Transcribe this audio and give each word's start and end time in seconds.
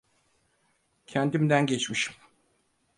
Kendimden 1.05 1.65
geçmişim. 1.65 2.15